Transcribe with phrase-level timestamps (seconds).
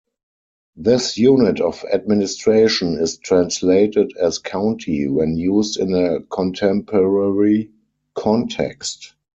[0.77, 7.69] This unit of administration is translated as "county" when used in a contemporary
[8.15, 9.13] context.